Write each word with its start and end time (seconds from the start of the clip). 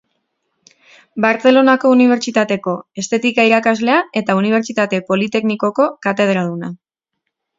Bartzelonako 1.25 1.91
Unibertsitateko 1.95 2.73
estetika-irakaslea 3.03 3.99
eta 4.23 4.37
Unibertsitate 4.41 5.03
Politeknikoko 5.13 5.89
katedraduna. 6.07 6.75